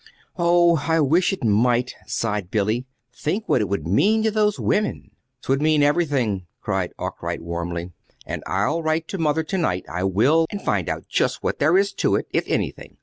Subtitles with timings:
[0.35, 2.87] "Oh, I wish it might," sighed Billy.
[3.13, 5.11] "Think what it would mean to those women!"
[5.43, 7.91] "'Twould mean everything," cried Arkwright, warmly;
[8.25, 11.77] "and I'll write to mother to night, I will, and find out just what there
[11.77, 12.97] is to it if anything.